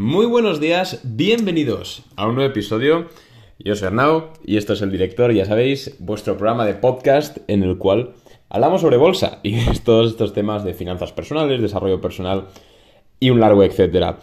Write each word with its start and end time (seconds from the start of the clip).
Muy 0.00 0.24
buenos 0.24 0.60
días, 0.60 1.02
bienvenidos 1.04 2.06
a 2.16 2.26
un 2.26 2.34
nuevo 2.34 2.50
episodio. 2.50 3.08
Yo 3.58 3.76
soy 3.76 3.88
Arnau 3.88 4.30
y 4.42 4.56
esto 4.56 4.72
es 4.72 4.80
el 4.80 4.90
director, 4.90 5.30
ya 5.30 5.44
sabéis, 5.44 5.94
vuestro 5.98 6.38
programa 6.38 6.64
de 6.64 6.72
podcast 6.72 7.36
en 7.48 7.62
el 7.62 7.76
cual 7.76 8.14
hablamos 8.48 8.80
sobre 8.80 8.96
bolsa 8.96 9.40
y 9.42 9.58
todos 9.80 10.12
estos 10.12 10.32
temas 10.32 10.64
de 10.64 10.72
finanzas 10.72 11.12
personales, 11.12 11.60
desarrollo 11.60 12.00
personal 12.00 12.46
y 13.20 13.28
un 13.28 13.40
largo 13.40 13.62
etcétera. 13.62 14.20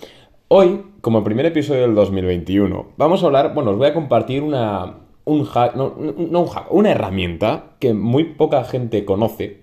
Hoy, 0.47 0.81
como 1.01 1.23
primer 1.23 1.45
episodio 1.45 1.81
del 1.81 1.93
2021, 1.93 2.93
vamos 2.97 3.21
a 3.21 3.27
hablar, 3.27 3.53
bueno, 3.53 3.69
os 3.69 3.77
voy 3.77 3.85
a 3.85 3.93
compartir 3.93 4.41
una, 4.41 4.95
un 5.25 5.45
hack, 5.45 5.75
no, 5.75 5.93
un 5.93 6.47
hack, 6.47 6.73
una 6.73 6.89
herramienta 6.89 7.75
que 7.77 7.93
muy 7.93 8.23
poca 8.23 8.63
gente 8.63 9.05
conoce 9.05 9.61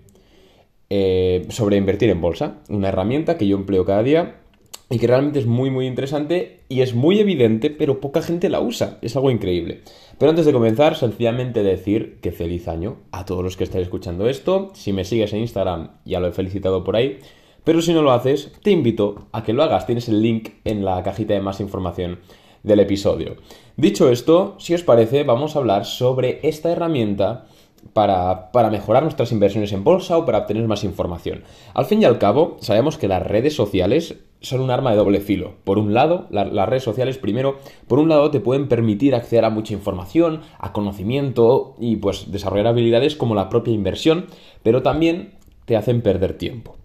eh, 0.91 1.45
sobre 1.49 1.77
invertir 1.77 2.09
en 2.11 2.21
bolsa. 2.21 2.61
Una 2.69 2.91
herramienta 2.91 3.37
que 3.37 3.49
yo 3.49 3.57
empleo 3.57 3.85
cada 3.85 4.05
día 4.05 4.44
y 4.91 4.99
que 4.99 5.07
realmente 5.07 5.39
es 5.39 5.47
muy 5.47 5.71
muy 5.71 5.87
interesante 5.87 6.61
y 6.69 6.83
es 6.83 6.95
muy 6.95 7.19
evidente, 7.19 7.71
pero 7.71 8.01
poca 8.01 8.23
gente 8.23 8.49
la 8.49 8.61
usa. 8.61 8.99
Es 9.03 9.17
algo 9.17 9.31
increíble. 9.31 9.83
Pero 10.19 10.31
antes 10.31 10.47
de 10.47 10.53
comenzar, 10.53 10.97
sencillamente 10.97 11.63
decir 11.63 12.19
que 12.21 12.33
feliz 12.33 12.69
año 12.69 12.99
a 13.11 13.25
todos 13.25 13.43
los 13.43 13.57
que 13.57 13.65
estáis 13.65 13.85
escuchando 13.85 14.29
esto. 14.29 14.71
Si 14.75 14.93
me 14.93 15.05
sigues 15.05 15.33
en 15.33 15.41
Instagram, 15.41 15.93
ya 16.05 16.21
lo 16.21 16.29
he 16.29 16.33
felicitado 16.33 16.85
por 16.85 16.97
ahí. 16.97 17.19
Pero 17.65 17.81
si 17.81 17.95
no 17.95 18.03
lo 18.03 18.13
haces, 18.13 18.53
te 18.63 18.71
invito 18.71 19.29
a 19.33 19.43
que 19.43 19.55
lo 19.55 19.63
hagas. 19.63 19.87
Tienes 19.87 20.09
el 20.09 20.21
link 20.21 20.51
en 20.65 20.85
la 20.85 21.03
cajita 21.03 21.33
de 21.35 21.41
más 21.41 21.61
información 21.61 22.19
del 22.63 22.81
episodio. 22.81 23.37
Dicho 23.77 24.11
esto, 24.11 24.57
si 24.59 24.75
os 24.75 24.83
parece, 24.83 25.25
vamos 25.25 25.57
a 25.57 25.61
hablar 25.61 25.87
sobre 25.87 26.41
esta 26.43 26.71
herramienta 26.71 27.47
para, 27.93 28.51
mejorar 28.71 29.03
nuestras 29.03 29.33
inversiones 29.33 29.73
en 29.73 29.85
bolsa 29.85 30.17
o 30.17 30.25
para 30.25 30.39
obtener 30.39 30.67
más 30.67 30.85
información. 30.85 31.45
Al 31.75 31.85
fin 31.85 32.03
y 32.03 32.05
al 32.05 32.19
cabo, 32.19 32.57
sabemos 32.61 32.99
que 32.99 33.09
las 33.09 33.23
redes 33.23 33.55
sociales 33.55 34.17
son 34.45 34.61
un 34.61 34.71
arma 34.71 34.91
de 34.91 34.97
doble 34.97 35.21
filo. 35.21 35.55
Por 35.65 35.79
un 35.79 35.95
lado, 35.95 36.27
las 36.31 36.69
redes 36.69 36.83
sociales, 36.83 37.19
primero, 37.19 37.57
por 37.89 37.99
un 37.99 38.09
lado 38.09 38.31
te 38.31 38.41
pueden 38.41 38.69
permitir 38.69 39.15
acceder 39.15 39.45
a 39.45 39.51
mucha 39.51 39.75
información, 39.75 40.43
a 40.59 40.73
conocimiento 40.73 41.75
y 41.79 41.97
pues 41.97 42.31
desarrollar 42.31 42.69
habilidades 42.69 43.17
como 43.17 43.35
la 43.35 43.49
propia 43.49 43.75
inversión, 43.75 44.27
pero 44.63 44.83
también 44.83 45.33
te 45.65 45.77
hacen 45.77 46.03
perder 46.03 46.39
tiempo. 46.39 46.77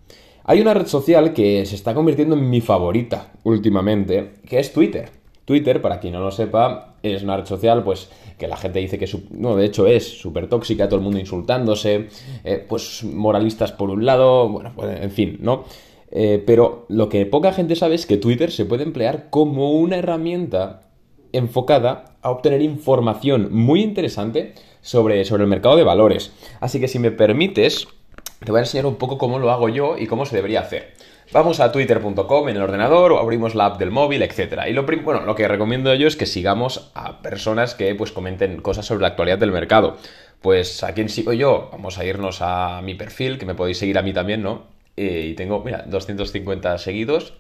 Hay 0.46 0.62
una 0.62 0.74
red 0.74 0.88
social 0.88 1.34
que 1.34 1.66
se 1.66 1.76
está 1.76 1.94
convirtiendo 1.94 2.36
en 2.36 2.50
mi 2.50 2.62
favorita 2.62 3.34
últimamente, 3.44 4.34
que 4.48 4.60
es 4.60 4.74
Twitter. 4.74 5.12
Twitter, 5.46 5.82
para 5.82 6.00
quien 6.00 6.14
no 6.14 6.20
lo 6.20 6.32
sepa, 6.32 6.96
es 7.02 7.24
una 7.24 7.38
red 7.38 7.46
social, 7.46 7.84
pues, 7.84 8.10
que 8.38 8.48
la 8.48 8.56
gente 8.56 8.80
dice 8.80 8.98
que, 8.98 9.08
no, 9.32 9.56
de 9.56 9.66
hecho 9.66 9.88
es 9.88 10.20
súper 10.20 10.48
tóxica, 10.48 10.88
todo 10.88 11.00
el 11.00 11.04
mundo 11.04 11.20
insultándose, 11.20 12.08
eh, 12.44 12.66
pues, 12.68 13.04
moralistas 13.04 13.72
por 13.72 13.90
un 13.90 14.06
lado, 14.06 14.48
bueno, 14.50 14.72
pues, 14.76 15.02
en 15.02 15.12
fin, 15.12 15.38
¿no? 15.42 15.66
Eh, 16.12 16.44
pero 16.46 16.86
lo 16.90 17.10
que 17.10 17.26
poca 17.26 17.54
gente 17.54 17.76
sabe 17.76 17.96
es 17.96 18.06
que 18.06 18.18
Twitter 18.18 18.52
se 18.52 18.66
puede 18.66 18.84
emplear 18.84 19.30
como 19.30 19.72
una 19.72 19.98
herramienta 19.98 20.82
enfocada 21.32 22.06
a 22.22 22.32
obtener 22.32 22.62
información 22.62 23.50
muy 23.52 23.82
interesante 23.82 24.54
sobre, 24.82 25.24
sobre 25.26 25.44
el 25.44 25.50
mercado 25.50 25.76
de 25.76 25.84
valores. 25.84 26.34
Así 26.60 26.80
que 26.80 26.88
si 26.88 27.00
me 27.00 27.12
permites, 27.12 27.88
te 28.44 28.52
voy 28.52 28.60
a 28.60 28.64
enseñar 28.64 28.86
un 28.86 28.96
poco 28.96 29.18
cómo 29.18 29.40
lo 29.40 29.52
hago 29.52 29.70
yo 29.70 29.98
y 29.98 30.08
cómo 30.08 30.26
se 30.26 30.36
debería 30.36 30.62
hacer. 30.62 30.94
Vamos 31.32 31.60
a 31.60 31.72
twitter.com 31.72 32.50
en 32.50 32.56
el 32.56 32.62
ordenador 32.64 33.12
o 33.12 33.20
abrimos 33.20 33.54
la 33.54 33.68
app 33.68 33.78
del 33.78 33.92
móvil, 33.92 34.24
etc. 34.24 34.64
Y 34.68 34.74
lo, 34.74 34.84
bueno, 35.04 35.22
lo 35.22 35.36
que 35.36 35.48
recomiendo 35.48 35.94
yo 35.94 36.08
es 36.08 36.16
que 36.16 36.26
sigamos 36.26 36.90
a 36.96 37.22
personas 37.22 37.76
que 37.76 37.94
pues 37.94 38.12
comenten 38.12 38.62
cosas 38.62 38.88
sobre 38.88 39.02
la 39.02 39.10
actualidad 39.10 39.38
del 39.38 39.52
mercado. 39.52 39.98
Pues 40.42 40.84
a 40.84 40.94
quién 40.96 41.08
sigo 41.08 41.34
yo, 41.34 41.70
vamos 41.72 42.00
a 42.00 42.06
irnos 42.06 42.40
a 42.42 42.82
mi 42.82 42.96
perfil, 42.96 43.38
que 43.38 43.46
me 43.46 43.54
podéis 43.54 43.78
seguir 43.78 44.00
a 44.00 44.02
mí 44.02 44.12
también, 44.12 44.42
¿no? 44.42 44.79
Eh, 44.98 45.30
y 45.32 45.34
tengo, 45.36 45.64
mira, 45.64 45.84
250 45.88 46.78
seguidos. 46.78 47.34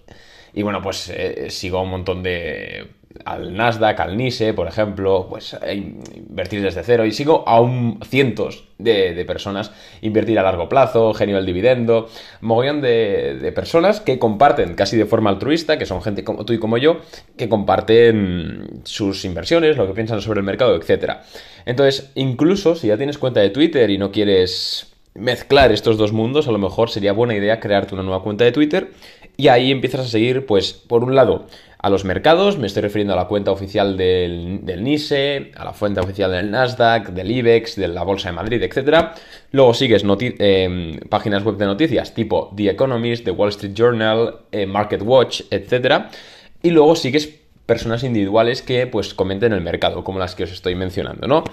Y 0.54 0.64
bueno, 0.64 0.82
pues 0.82 1.10
eh, 1.10 1.50
sigo 1.50 1.82
un 1.82 1.90
montón 1.90 2.24
de 2.24 2.88
al 3.26 3.56
Nasdaq, 3.56 4.00
al 4.00 4.18
NISE, 4.18 4.54
por 4.54 4.68
ejemplo, 4.68 5.28
pues 5.30 5.58
invertir 5.68 6.62
desde 6.62 6.84
cero 6.84 7.06
y 7.06 7.12
sigo 7.12 7.44
a 7.48 7.60
un 7.60 8.00
cientos 8.06 8.66
de, 8.78 9.26
personas 9.26 9.72
invertir 10.02 10.38
a 10.40 10.44
largo 10.44 10.70
plazo, 10.70 11.14
genio 11.14 11.36
del 11.38 11.46
dividendo, 11.46 12.08
mogollón 12.42 12.82
de, 12.82 13.38
de, 13.40 13.52
personas 13.52 14.00
que 14.00 14.20
comparten 14.20 14.76
casi 14.76 14.96
de 14.96 15.06
forma 15.06 15.32
altruista, 15.32 15.78
que 15.78 15.86
son 15.86 16.02
gente 16.02 16.24
como 16.24 16.46
tú 16.46 16.54
y 16.54 16.60
como 16.60 16.78
yo, 16.78 17.00
que 17.36 17.50
comparten 17.50 18.82
sus 18.84 19.26
inversiones, 19.26 19.76
lo 19.76 19.88
que 19.88 19.94
piensan 19.94 20.22
sobre 20.22 20.40
el 20.40 20.46
mercado, 20.46 20.76
etc. 20.76 21.18
Entonces, 21.66 22.12
incluso 22.16 22.76
si 22.76 22.88
ya 22.88 22.98
tienes 22.98 23.18
cuenta 23.18 23.40
de 23.40 23.50
Twitter 23.50 23.90
y 23.90 23.98
no 23.98 24.12
quieres 24.12 24.89
mezclar 25.20 25.72
estos 25.72 25.98
dos 25.98 26.12
mundos, 26.12 26.48
a 26.48 26.52
lo 26.52 26.58
mejor 26.58 26.90
sería 26.90 27.14
buena 27.14 27.36
idea 27.36 27.60
crearte 27.60 27.94
una 27.94 28.04
nueva 28.04 28.24
cuenta 28.24 28.44
de 28.44 28.52
Twitter 28.52 28.92
y 29.38 29.48
ahí 29.48 29.72
empiezas 29.72 30.02
a 30.02 30.10
seguir, 30.10 30.46
pues, 30.46 30.74
por 30.74 31.04
un 31.04 31.16
lado, 31.16 31.46
a 31.82 31.90
los 31.90 32.04
mercados, 32.04 32.58
me 32.58 32.68
estoy 32.68 32.82
refiriendo 32.82 33.14
a 33.14 33.16
la 33.16 33.28
cuenta 33.28 33.52
oficial 33.52 33.96
del, 33.96 34.84
NISE, 34.84 35.54
a 35.56 35.64
la 35.64 35.72
fuente 35.72 36.02
oficial 36.02 36.30
del 36.30 36.52
Nasdaq, 36.52 37.12
del 37.12 37.32
IBEX, 37.32 37.78
de 37.78 37.88
la 37.88 38.04
Bolsa 38.04 38.30
de 38.30 38.36
Madrid, 38.36 38.62
etc. 38.62 39.12
Luego 39.52 39.74
sigues 39.74 40.04
em, 40.20 41.00
páginas 41.08 41.46
web 41.46 41.56
de 41.56 41.66
noticias 41.66 42.14
tipo 42.14 42.52
The 42.54 42.72
Economist, 42.72 43.24
The 43.24 43.32
Wall 43.32 43.50
Street 43.50 43.74
Journal, 43.74 44.40
eh, 44.52 44.66
Market 44.66 45.02
Watch, 45.04 45.44
etc. 45.52 46.08
Y 46.62 46.72
luego 46.72 46.98
sigues 46.98 47.34
personas 47.66 48.04
individuales 48.04 48.62
que 48.62 48.88
pues 48.88 49.14
comenten 49.14 49.54
el 49.54 49.62
mercado, 49.62 50.04
como 50.04 50.20
las 50.20 50.36
que 50.36 50.44
os 50.44 50.52
estoy 50.52 50.76
mencionando, 50.76 51.28
¿no? 51.28 51.46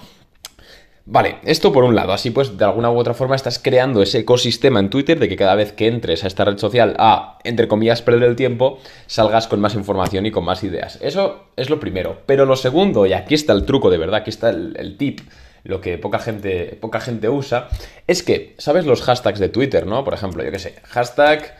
Vale, 1.09 1.37
esto 1.45 1.71
por 1.71 1.85
un 1.85 1.95
lado, 1.95 2.11
así 2.11 2.31
pues 2.31 2.57
de 2.57 2.65
alguna 2.65 2.91
u 2.91 2.97
otra 2.97 3.13
forma 3.13 3.37
estás 3.37 3.59
creando 3.59 4.01
ese 4.01 4.19
ecosistema 4.19 4.81
en 4.81 4.89
Twitter 4.89 5.17
de 5.17 5.29
que 5.29 5.37
cada 5.37 5.55
vez 5.55 5.71
que 5.71 5.87
entres 5.87 6.25
a 6.25 6.27
esta 6.27 6.43
red 6.43 6.57
social 6.57 6.97
a, 6.99 7.39
entre 7.45 7.69
comillas, 7.69 8.01
perder 8.01 8.23
el 8.23 8.35
tiempo, 8.35 8.79
salgas 9.05 9.47
con 9.47 9.61
más 9.61 9.73
información 9.73 10.25
y 10.25 10.31
con 10.31 10.43
más 10.43 10.65
ideas. 10.65 10.99
Eso 11.01 11.45
es 11.55 11.69
lo 11.69 11.79
primero. 11.79 12.23
Pero 12.25 12.45
lo 12.45 12.57
segundo, 12.57 13.05
y 13.05 13.13
aquí 13.13 13.35
está 13.35 13.53
el 13.53 13.63
truco 13.63 13.89
de 13.89 13.97
verdad, 13.97 14.15
aquí 14.15 14.31
está 14.31 14.49
el, 14.49 14.97
tip, 14.97 15.21
lo 15.63 15.79
que 15.79 15.97
poca 15.97 16.19
gente, 16.19 16.77
poca 16.81 16.99
gente 16.99 17.29
usa, 17.29 17.69
es 18.05 18.21
que, 18.21 18.53
¿sabes 18.57 18.85
los 18.85 19.01
hashtags 19.01 19.39
de 19.39 19.47
Twitter, 19.47 19.87
no? 19.87 20.03
Por 20.03 20.13
ejemplo, 20.13 20.43
yo 20.43 20.51
qué 20.51 20.59
sé, 20.59 20.75
hashtag 20.83 21.55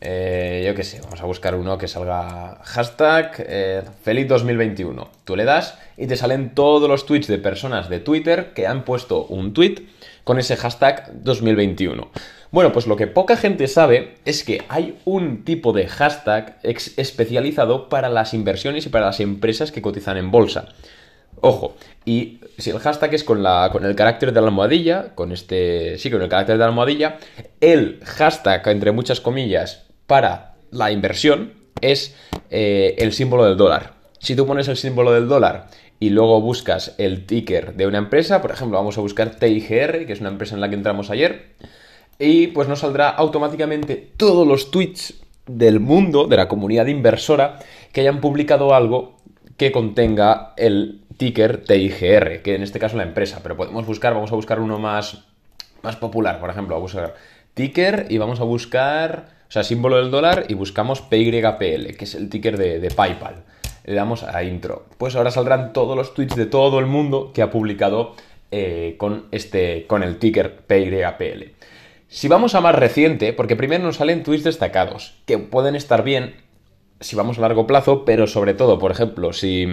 eh, 0.00 0.62
yo 0.66 0.74
qué 0.74 0.84
sé, 0.84 1.00
vamos 1.00 1.20
a 1.20 1.24
buscar 1.26 1.54
uno 1.54 1.78
que 1.78 1.88
salga 1.88 2.60
hashtag 2.62 3.34
eh, 3.38 3.82
feliz 4.02 4.28
2021. 4.28 5.08
Tú 5.24 5.36
le 5.36 5.44
das 5.44 5.78
y 5.96 6.06
te 6.06 6.16
salen 6.16 6.54
todos 6.54 6.88
los 6.88 7.06
tweets 7.06 7.26
de 7.26 7.38
personas 7.38 7.88
de 7.88 8.00
Twitter 8.00 8.52
que 8.54 8.66
han 8.66 8.84
puesto 8.84 9.24
un 9.26 9.54
tweet 9.54 9.86
con 10.24 10.38
ese 10.38 10.56
hashtag 10.56 11.12
2021. 11.22 12.10
Bueno, 12.50 12.72
pues 12.72 12.86
lo 12.86 12.96
que 12.96 13.06
poca 13.06 13.36
gente 13.36 13.66
sabe 13.66 14.14
es 14.24 14.44
que 14.44 14.62
hay 14.68 14.98
un 15.04 15.44
tipo 15.44 15.72
de 15.72 15.88
hashtag 15.88 16.58
especializado 16.62 17.88
para 17.88 18.08
las 18.08 18.32
inversiones 18.32 18.86
y 18.86 18.90
para 18.90 19.06
las 19.06 19.20
empresas 19.20 19.72
que 19.72 19.82
cotizan 19.82 20.16
en 20.16 20.30
bolsa. 20.30 20.68
Ojo, 21.40 21.76
y 22.04 22.40
si 22.58 22.70
el 22.70 22.78
hashtag 22.78 23.14
es 23.14 23.24
con, 23.24 23.42
la, 23.42 23.68
con 23.72 23.84
el 23.84 23.94
carácter 23.94 24.32
de 24.32 24.40
la 24.40 24.48
almohadilla, 24.48 25.14
con 25.14 25.32
este, 25.32 25.98
sí, 25.98 26.10
con 26.10 26.22
el 26.22 26.28
carácter 26.28 26.56
de 26.56 26.60
la 26.60 26.66
almohadilla, 26.66 27.18
el 27.60 28.00
hashtag, 28.04 28.66
entre 28.68 28.92
muchas 28.92 29.20
comillas, 29.20 29.84
para 30.06 30.54
la 30.70 30.90
inversión 30.90 31.54
es 31.80 32.16
eh, 32.50 32.94
el 32.98 33.12
símbolo 33.12 33.44
del 33.44 33.56
dólar. 33.56 33.94
Si 34.18 34.34
tú 34.34 34.46
pones 34.46 34.68
el 34.68 34.76
símbolo 34.76 35.12
del 35.12 35.28
dólar 35.28 35.68
y 36.00 36.10
luego 36.10 36.40
buscas 36.40 36.94
el 36.98 37.26
ticker 37.26 37.74
de 37.74 37.86
una 37.86 37.98
empresa, 37.98 38.40
por 38.40 38.50
ejemplo, 38.50 38.78
vamos 38.78 38.96
a 38.98 39.00
buscar 39.00 39.36
TIGR, 39.36 40.06
que 40.06 40.12
es 40.12 40.20
una 40.20 40.30
empresa 40.30 40.54
en 40.54 40.60
la 40.60 40.68
que 40.68 40.76
entramos 40.76 41.10
ayer, 41.10 41.54
y 42.18 42.48
pues 42.48 42.68
nos 42.68 42.80
saldrá 42.80 43.10
automáticamente 43.10 44.12
todos 44.16 44.46
los 44.46 44.70
tweets 44.70 45.14
del 45.46 45.80
mundo, 45.80 46.26
de 46.26 46.36
la 46.36 46.48
comunidad 46.48 46.86
inversora, 46.86 47.58
que 47.92 48.00
hayan 48.00 48.20
publicado 48.20 48.74
algo 48.74 49.16
que 49.56 49.72
contenga 49.72 50.52
el 50.56 51.00
ticker 51.16 51.64
TIGR, 51.64 52.42
que 52.42 52.54
en 52.54 52.62
este 52.62 52.78
caso 52.78 52.96
la 52.96 53.04
empresa, 53.04 53.40
pero 53.42 53.56
podemos 53.56 53.86
buscar, 53.86 54.14
vamos 54.14 54.32
a 54.32 54.36
buscar 54.36 54.60
uno 54.60 54.78
más, 54.78 55.24
más 55.82 55.96
popular, 55.96 56.40
por 56.40 56.50
ejemplo, 56.50 56.74
vamos 56.74 56.94
a 56.94 57.00
buscar 57.00 57.16
ticker 57.54 58.06
y 58.10 58.18
vamos 58.18 58.40
a 58.40 58.44
buscar 58.44 59.34
o 59.48 59.52
sea, 59.54 59.62
símbolo 59.62 59.98
del 59.98 60.10
dólar 60.10 60.46
y 60.48 60.54
buscamos 60.54 61.00
PYPL, 61.00 61.96
que 61.96 62.04
es 62.04 62.16
el 62.16 62.28
ticker 62.28 62.56
de, 62.56 62.90
PayPal. 62.90 63.44
Le 63.84 63.94
damos 63.94 64.24
a 64.24 64.42
intro. 64.42 64.86
Pues 64.98 65.14
ahora 65.14 65.30
saldrán 65.30 65.72
todos 65.72 65.96
los 65.96 66.12
tweets 66.12 66.34
de 66.34 66.46
todo 66.46 66.80
el 66.80 66.86
mundo 66.86 67.30
que 67.32 67.40
ha 67.40 67.50
publicado 67.50 68.16
eh, 68.50 68.96
con, 68.98 69.26
este, 69.30 69.86
con 69.86 70.02
el 70.02 70.18
ticker 70.18 70.56
PYPL. 70.66 71.52
Si 72.08 72.26
vamos 72.26 72.56
a 72.56 72.60
más 72.60 72.74
reciente, 72.74 73.32
porque 73.32 73.54
primero 73.54 73.84
nos 73.84 73.96
salen 73.96 74.24
tweets 74.24 74.42
destacados, 74.42 75.14
que 75.26 75.38
pueden 75.38 75.76
estar 75.76 76.02
bien, 76.02 76.34
si 77.04 77.16
vamos 77.16 77.38
a 77.38 77.42
largo 77.42 77.66
plazo, 77.66 78.04
pero 78.04 78.26
sobre 78.26 78.54
todo, 78.54 78.78
por 78.78 78.90
ejemplo, 78.90 79.32
si, 79.32 79.66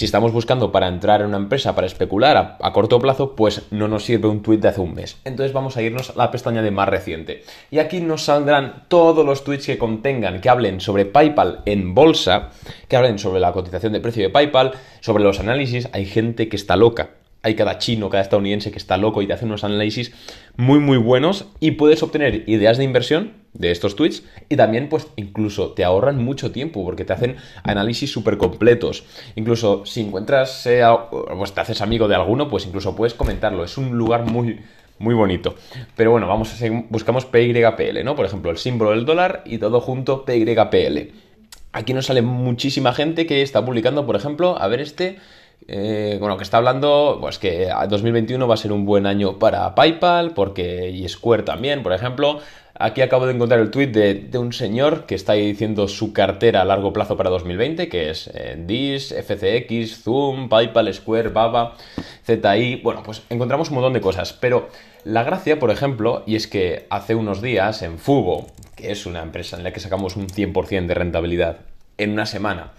estamos 0.00 0.32
buscando 0.32 0.72
para 0.72 0.88
entrar 0.88 1.20
en 1.20 1.28
una 1.28 1.36
empresa, 1.36 1.74
para 1.74 1.86
especular 1.86 2.56
a, 2.60 2.72
corto 2.72 2.98
plazo, 2.98 3.36
pues 3.36 3.62
no 3.70 3.88
nos 3.88 4.04
sirve 4.04 4.28
un 4.28 4.42
tweet 4.42 4.58
de 4.58 4.68
hace 4.68 4.80
un 4.80 4.94
mes. 4.94 5.18
Entonces 5.24 5.52
vamos 5.52 5.76
a 5.76 5.82
irnos 5.82 6.10
a 6.10 6.16
la 6.16 6.30
pestaña 6.30 6.62
de 6.62 6.70
más 6.70 6.88
reciente. 6.88 7.44
Y 7.70 7.78
aquí 7.78 8.00
nos 8.00 8.24
saldrán 8.24 8.84
todos 8.88 9.24
los 9.24 9.44
tweets 9.44 9.66
que 9.66 9.78
contengan, 9.78 10.40
que 10.40 10.48
hablen 10.48 10.80
sobre 10.80 11.04
PayPal 11.04 11.60
en 11.66 11.94
bolsa, 11.94 12.50
que 12.88 12.96
hablen 12.96 13.18
sobre 13.18 13.40
la 13.40 13.52
cotización 13.52 13.92
de 13.92 14.00
precio 14.00 14.22
de 14.22 14.30
PayPal, 14.30 14.72
sobre 15.00 15.24
los 15.24 15.40
análisis. 15.40 15.88
Hay 15.92 16.06
gente 16.06 16.48
que 16.48 16.56
está 16.56 16.76
loca 16.76 17.10
hay 17.42 17.54
cada 17.54 17.78
chino, 17.78 18.08
cada 18.08 18.22
estadounidense 18.22 18.70
que 18.70 18.78
está 18.78 18.96
loco 18.96 19.22
y 19.22 19.26
te 19.26 19.32
hace 19.32 19.44
unos 19.44 19.64
análisis 19.64 20.12
muy 20.56 20.78
muy 20.78 20.96
buenos 20.96 21.46
y 21.60 21.72
puedes 21.72 22.02
obtener 22.02 22.44
ideas 22.46 22.78
de 22.78 22.84
inversión 22.84 23.42
de 23.54 23.70
estos 23.70 23.96
tweets 23.96 24.22
y 24.48 24.56
también 24.56 24.88
pues 24.88 25.08
incluso 25.16 25.72
te 25.72 25.84
ahorran 25.84 26.22
mucho 26.22 26.52
tiempo 26.52 26.84
porque 26.84 27.04
te 27.04 27.12
hacen 27.12 27.36
análisis 27.64 28.10
súper 28.10 28.38
completos. 28.38 29.04
Incluso 29.34 29.84
si 29.84 30.00
encuentras, 30.00 30.66
eh, 30.66 30.82
te 31.54 31.60
haces 31.60 31.80
amigo 31.80 32.08
de 32.08 32.14
alguno, 32.14 32.48
pues 32.48 32.66
incluso 32.66 32.96
puedes 32.96 33.14
comentarlo. 33.14 33.64
Es 33.64 33.76
un 33.76 33.96
lugar 33.98 34.24
muy, 34.24 34.60
muy 34.98 35.14
bonito. 35.14 35.54
Pero 35.96 36.12
bueno, 36.12 36.26
vamos 36.28 36.52
a 36.52 36.56
seguir, 36.56 36.86
buscamos 36.88 37.26
PYPL, 37.26 38.04
¿no? 38.04 38.16
Por 38.16 38.24
ejemplo, 38.24 38.50
el 38.50 38.58
símbolo 38.58 38.90
del 38.90 39.04
dólar 39.04 39.42
y 39.44 39.58
todo 39.58 39.80
junto 39.80 40.24
PYPL. 40.24 41.12
Aquí 41.72 41.94
nos 41.94 42.06
sale 42.06 42.22
muchísima 42.22 42.92
gente 42.92 43.26
que 43.26 43.42
está 43.42 43.64
publicando, 43.64 44.06
por 44.06 44.16
ejemplo, 44.16 44.58
a 44.58 44.68
ver 44.68 44.80
este... 44.80 45.18
Eh, 45.68 46.16
bueno, 46.20 46.36
que 46.36 46.44
está 46.44 46.56
hablando, 46.56 47.18
pues 47.20 47.38
que 47.38 47.68
2021 47.88 48.46
va 48.46 48.54
a 48.54 48.56
ser 48.56 48.72
un 48.72 48.84
buen 48.84 49.06
año 49.06 49.38
para 49.38 49.74
PayPal, 49.74 50.32
porque 50.32 50.90
y 50.90 51.08
Square 51.08 51.44
también, 51.44 51.82
por 51.82 51.92
ejemplo. 51.92 52.40
Aquí 52.74 53.02
acabo 53.02 53.26
de 53.26 53.34
encontrar 53.34 53.60
el 53.60 53.70
tweet 53.70 53.88
de, 53.88 54.38
un 54.38 54.52
señor 54.52 55.04
que 55.06 55.14
está 55.14 55.34
diciendo 55.34 55.88
su 55.88 56.12
cartera 56.12 56.62
a 56.62 56.64
largo 56.64 56.92
plazo 56.92 57.16
para 57.16 57.30
2020, 57.30 57.88
que 57.88 58.10
es 58.10 58.28
eh, 58.34 58.56
DIS, 58.58 59.14
FCX, 59.14 60.02
Zoom, 60.02 60.48
PayPal, 60.48 60.92
Square, 60.92 61.28
Baba, 61.28 61.76
ZI. 62.26 62.80
Bueno, 62.82 63.02
pues 63.04 63.22
encontramos 63.28 63.68
un 63.68 63.74
montón 63.76 63.92
de 63.92 64.00
cosas. 64.00 64.32
Pero 64.32 64.68
la 65.04 65.22
gracia, 65.22 65.60
por 65.60 65.70
ejemplo, 65.70 66.24
y 66.26 66.34
es 66.34 66.48
que 66.48 66.86
hace 66.88 67.14
unos 67.14 67.42
días 67.42 67.82
en 67.82 67.98
Fubo, 67.98 68.46
que 68.74 68.90
es 68.90 69.06
una 69.06 69.22
empresa 69.22 69.56
en 69.56 69.64
la 69.64 69.72
que 69.72 69.80
sacamos 69.80 70.16
un 70.16 70.28
100% 70.28 70.86
de 70.86 70.94
rentabilidad 70.94 71.58
en 71.98 72.12
una 72.12 72.26
semana, 72.26 72.72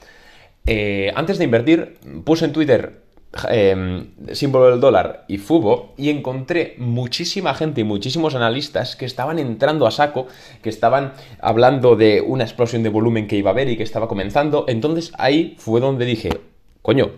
eh, 0.66 1.12
antes 1.16 1.38
de 1.38 1.44
invertir, 1.46 1.98
puse 2.24 2.46
en 2.46 2.54
Twitter 2.54 3.04
Em, 3.50 4.12
símbolo 4.34 4.70
del 4.70 4.80
dólar 4.80 5.26
y 5.28 5.40
Fubo 5.40 5.96
y 5.98 6.12
encontré 6.12 6.76
muchísima 6.78 7.56
gente 7.56 7.82
y 7.82 7.84
muchísimos 7.84 8.36
analistas 8.36 8.96
que 8.96 9.06
estaban 9.06 9.40
entrando 9.40 9.88
a 9.88 9.92
saco, 9.92 10.28
que 10.62 10.70
estaban 10.70 11.14
hablando 11.42 11.96
de 11.96 12.22
una 12.22 12.44
explosión 12.44 12.84
de 12.84 12.90
volumen 12.90 13.28
que 13.28 13.36
iba 13.36 13.50
a 13.50 13.54
haber 13.54 13.70
y 13.70 13.78
que 13.78 13.82
estaba 13.82 14.08
comenzando. 14.08 14.66
Entonces 14.68 15.12
ahí 15.18 15.56
fue 15.58 15.82
donde 15.82 16.06
dije, 16.06 16.30
coño, 16.84 17.10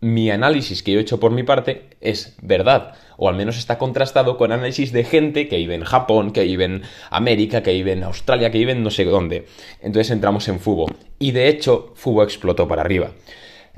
mi 0.00 0.30
análisis 0.30 0.82
que 0.82 0.92
yo 0.92 0.98
he 0.98 1.02
hecho 1.02 1.20
por 1.20 1.30
mi 1.30 1.42
parte 1.42 1.90
es 2.00 2.36
verdad, 2.40 2.94
o 3.16 3.28
al 3.28 3.36
menos 3.36 3.58
está 3.58 3.76
contrastado 3.78 4.38
con 4.38 4.50
análisis 4.50 4.92
de 4.92 5.04
gente 5.04 5.48
que 5.48 5.58
vive 5.58 5.74
en 5.74 5.84
Japón, 5.84 6.32
que 6.32 6.44
vive 6.44 6.64
en 6.64 6.82
América, 7.10 7.62
que 7.62 7.72
vive 7.72 7.92
en 7.92 8.04
Australia, 8.04 8.50
que 8.50 8.58
vive 8.58 8.72
en 8.72 8.82
no 8.82 8.90
sé 8.90 9.04
dónde. 9.04 9.46
Entonces 9.82 10.10
entramos 10.10 10.48
en 10.48 10.58
Fubo. 10.58 10.86
Y 11.18 11.32
de 11.32 11.48
hecho, 11.48 11.92
Fubo 11.94 12.22
explotó 12.22 12.66
para 12.66 12.82
arriba. 12.82 13.12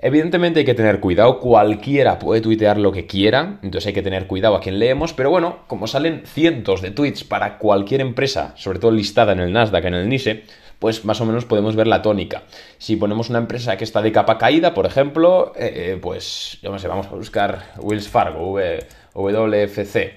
Evidentemente 0.05 0.61
hay 0.61 0.67
que 0.67 0.75
tener 0.75 0.99
cuidado, 0.99 1.39
cualquiera 1.39 2.19
puede 2.19 2.41
tuitear 2.41 2.77
lo 2.77 2.91
que 2.91 3.07
quiera, 3.07 3.61
entonces 3.63 3.87
hay 3.87 3.93
que 3.93 4.03
tener 4.03 4.27
cuidado 4.27 4.57
a 4.57 4.61
quien 4.61 4.81
leemos, 4.81 5.13
pero 5.13 5.31
bueno, 5.31 5.61
como 5.69 5.87
salen 5.87 6.23
cientos 6.27 6.83
de 6.83 6.91
tweets 6.91 7.23
para 7.23 7.59
cualquier 7.59 8.01
empresa, 8.01 8.53
sobre 8.57 8.81
todo 8.81 8.91
listada 8.91 9.33
en 9.33 9.39
el 9.39 9.53
Nasdaq, 9.53 9.85
en 9.85 9.95
el 9.95 10.09
NISE, 10.09 10.43
pues 10.83 11.05
más 11.05 11.21
o 11.21 11.25
menos 11.25 11.45
podemos 11.45 11.77
ver 11.77 11.87
la 11.87 12.03
tónica. 12.03 12.43
Si 12.79 12.97
ponemos 12.97 13.31
una 13.31 13.39
empresa 13.39 13.77
que 13.77 13.85
está 13.85 14.03
de 14.03 14.11
capa 14.11 14.37
caída, 14.37 14.75
por 14.75 14.85
ejemplo, 14.85 15.53
eh, 15.55 15.93
eh, 15.93 15.99
pues, 16.03 16.59
yo 16.61 16.73
no 16.73 16.81
sé, 16.81 16.89
vamos 16.89 17.07
a 17.07 17.11
buscar 17.11 17.75
Wills 17.79 18.09
Fargo, 18.09 18.59
WFC. 19.15 20.13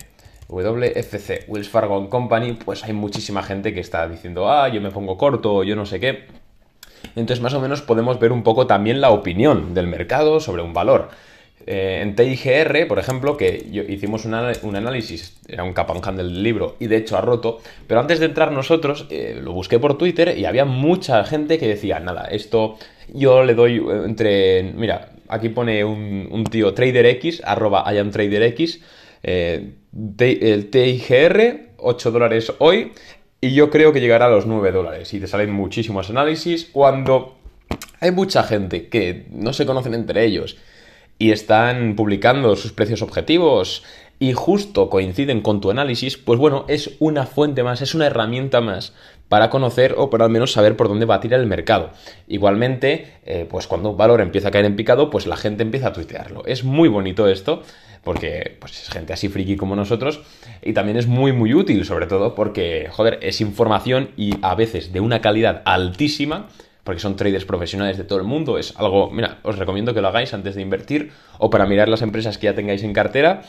WFC, 0.49 1.45
Wills 1.47 1.69
Fargo 1.69 2.09
Company, 2.09 2.53
pues 2.53 2.83
hay 2.83 2.93
muchísima 2.93 3.43
gente 3.43 3.75
que 3.75 3.79
está 3.79 4.07
diciendo, 4.07 4.49
ah, 4.49 4.67
yo 4.67 4.81
me 4.81 4.89
pongo 4.89 5.19
corto, 5.19 5.63
yo 5.63 5.75
no 5.75 5.85
sé 5.85 5.99
qué. 5.99 6.25
Entonces, 7.15 7.41
más 7.41 7.53
o 7.53 7.61
menos 7.61 7.83
podemos 7.83 8.19
ver 8.19 8.31
un 8.31 8.41
poco 8.41 8.65
también 8.65 9.01
la 9.01 9.11
opinión 9.11 9.75
del 9.75 9.85
mercado 9.85 10.39
sobre 10.39 10.63
un 10.63 10.73
valor. 10.73 11.09
Eh, 11.67 12.01
en 12.01 12.15
TIGR, 12.15 12.87
por 12.87 12.99
ejemplo, 12.99 13.37
que 13.37 13.65
hicimos 13.87 14.25
un, 14.25 14.35
análisis, 14.35 15.35
era 15.47 15.63
un 15.63 15.73
cap 15.73 15.91
del 16.11 16.43
libro 16.43 16.75
y 16.79 16.87
de 16.87 16.97
hecho 16.97 17.17
ha 17.17 17.21
roto, 17.21 17.59
pero 17.87 17.99
antes 17.99 18.19
de 18.19 18.27
entrar 18.27 18.51
nosotros 18.51 19.07
eh, 19.09 19.39
lo 19.41 19.51
busqué 19.53 19.79
por 19.79 19.97
Twitter 19.97 20.37
y 20.37 20.45
había 20.45 20.65
mucha 20.65 21.23
gente 21.23 21.57
que 21.57 21.67
decía, 21.67 21.99
nada, 21.99 22.25
esto 22.25 22.77
yo 23.11 23.43
le 23.43 23.55
doy 23.55 23.77
eh, 23.77 24.03
entre, 24.05 24.63
mira, 24.75 25.13
aquí 25.27 25.49
pone 25.49 25.83
un, 25.83 26.43
tío 26.51 26.73
TraderX, 26.73 27.41
arroba 27.43 27.83
IamTraderX, 27.91 28.81
el 29.23 30.69
TIGR, 30.69 31.69
8 31.77 32.11
dólares 32.11 32.53
hoy, 32.59 32.91
y 33.41 33.55
yo 33.55 33.71
creo 33.71 33.91
que 33.91 34.01
llegará 34.01 34.27
a 34.27 34.29
los 34.29 34.45
9 34.45 34.71
dólares. 34.71 35.11
Y 35.15 35.19
te 35.19 35.25
salen 35.25 35.51
muchísimos 35.51 36.11
análisis 36.11 36.69
cuando 36.71 37.37
hay 37.99 38.11
mucha 38.11 38.43
gente 38.43 38.87
que 38.87 39.25
no 39.31 39.51
se 39.51 39.65
conocen 39.65 39.95
entre 39.95 40.25
ellos 40.25 40.57
y 41.17 41.31
están 41.31 41.95
publicando 41.95 42.55
sus 42.55 42.71
precios 42.71 43.01
objetivos 43.01 43.83
y 44.19 44.33
justo 44.33 44.89
coinciden 44.89 45.41
con 45.41 45.59
tu 45.61 45.71
análisis, 45.71 46.17
pues 46.17 46.39
bueno, 46.39 46.65
es 46.67 46.95
una 46.99 47.25
fuente 47.25 47.63
más, 47.63 47.81
es 47.81 47.95
una 47.95 48.07
herramienta 48.07 48.61
más 48.61 48.93
para 49.27 49.49
conocer 49.49 49.95
o 49.97 50.09
para 50.09 50.25
al 50.25 50.31
menos 50.31 50.51
saber 50.51 50.77
por 50.77 50.87
dónde 50.87 51.05
va 51.05 51.15
a 51.15 51.19
tirar 51.19 51.39
el 51.39 51.47
mercado. 51.47 51.89
Igualmente, 52.27 53.13
eh, 53.25 53.45
pues 53.49 53.67
cuando 53.67 53.89
un 53.89 53.97
valor 53.97 54.21
empieza 54.21 54.49
a 54.49 54.51
caer 54.51 54.65
en 54.65 54.75
picado, 54.75 55.09
pues 55.09 55.27
la 55.27 55.35
gente 55.35 55.63
empieza 55.63 55.87
a 55.87 55.93
tuitearlo. 55.93 56.45
Es 56.45 56.63
muy 56.63 56.87
bonito 56.87 57.27
esto 57.27 57.63
porque 58.05 58.55
pues, 58.59 58.83
es 58.83 58.89
gente 58.89 59.11
así 59.11 59.27
friki 59.27 59.57
como 59.57 59.75
nosotros, 59.75 60.21
y 60.61 60.71
también 60.71 60.95
es 60.95 61.07
muy, 61.07 61.33
muy 61.33 61.53
útil, 61.53 61.83
sobre 61.85 62.05
todo 62.05 62.35
porque, 62.35 62.87
joder, 62.91 63.19
es 63.21 63.41
información 63.41 64.11
y 64.15 64.35
a 64.43 64.55
veces 64.55 64.93
de 64.93 65.01
una 65.01 65.19
calidad 65.19 65.63
altísima, 65.65 66.47
porque 66.85 67.01
son 67.01 67.17
traders 67.17 67.43
profesionales 67.43 67.97
de 67.97 68.05
todo 68.05 68.19
el 68.19 68.25
mundo, 68.25 68.57
es 68.57 68.73
algo, 68.77 69.11
mira, 69.11 69.39
os 69.43 69.57
recomiendo 69.57 69.93
que 69.93 70.01
lo 70.01 70.07
hagáis 70.07 70.33
antes 70.33 70.55
de 70.55 70.61
invertir 70.61 71.11
o 71.39 71.49
para 71.49 71.65
mirar 71.65 71.89
las 71.89 72.01
empresas 72.01 72.37
que 72.37 72.45
ya 72.45 72.55
tengáis 72.55 72.83
en 72.83 72.93
cartera 72.93 73.41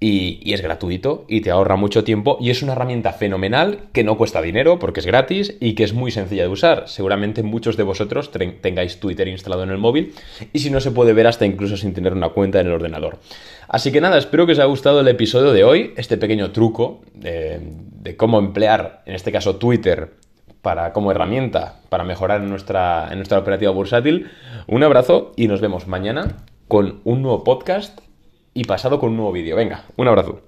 y, 0.00 0.52
es 0.52 0.62
gratuito 0.62 1.24
y 1.28 1.40
te 1.40 1.50
ahorra 1.50 1.76
mucho 1.76 2.04
tiempo 2.04 2.38
y 2.40 2.50
es 2.50 2.62
una 2.62 2.72
herramienta 2.72 3.12
fenomenal 3.12 3.80
que 3.92 4.04
no 4.04 4.16
cuesta 4.16 4.40
dinero 4.40 4.78
porque 4.78 5.00
es 5.00 5.06
gratis 5.06 5.56
y 5.60 5.74
que 5.74 5.84
es 5.84 5.92
muy 5.92 6.10
sencilla 6.10 6.44
de 6.44 6.48
usar. 6.48 6.84
Seguramente 6.88 7.42
muchos 7.42 7.76
de 7.76 7.82
vosotros 7.82 8.30
tengáis 8.30 9.00
Twitter 9.00 9.26
instalado 9.28 9.64
en 9.64 9.70
el 9.70 9.78
móvil 9.78 10.14
y 10.52 10.60
si 10.60 10.70
no 10.70 10.80
se 10.80 10.92
puede 10.92 11.12
ver 11.12 11.26
hasta 11.26 11.46
incluso 11.46 11.76
sin 11.76 11.94
tener 11.94 12.12
una 12.12 12.28
cuenta 12.28 12.60
en 12.60 12.68
el 12.68 12.74
ordenador. 12.74 13.18
Así 13.66 13.92
que 13.92 14.00
nada, 14.00 14.18
espero 14.18 14.46
que 14.46 14.52
os 14.52 14.58
haya 14.58 14.66
gustado 14.66 15.00
el 15.00 15.08
episodio 15.08 15.52
de 15.52 15.64
hoy, 15.64 15.92
este 15.96 16.16
pequeño 16.16 16.52
truco 16.52 17.00
de, 17.14 18.16
cómo 18.16 18.38
emplear, 18.38 19.02
en 19.04 19.14
este 19.14 19.32
caso 19.32 19.56
Twitter, 19.56 20.12
para, 20.62 20.92
como 20.92 21.10
herramienta 21.10 21.76
para 21.88 22.04
mejorar 22.04 22.40
nuestra, 22.40 23.08
en 23.10 23.16
nuestra 23.18 23.38
operativa 23.38 23.70
bursátil. 23.70 24.30
Un 24.66 24.82
abrazo 24.82 25.32
y 25.36 25.48
nos 25.48 25.60
vemos 25.60 25.86
mañana 25.86 26.36
con 26.68 27.00
un 27.04 27.22
nuevo 27.22 27.44
podcast 27.44 28.00
y 28.54 28.64
pasado 28.64 28.98
con 28.98 29.10
un 29.10 29.16
nuevo 29.16 29.32
vídeo. 29.32 29.56
Venga, 29.56 29.84
un 29.96 30.08
abrazo. 30.08 30.42